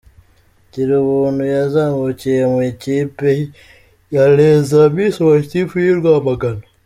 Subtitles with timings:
[0.73, 3.29] Girubuntu yazamukiye mu ikipe
[4.13, 6.63] ya Les Amis Sportif y’i Rwamagana.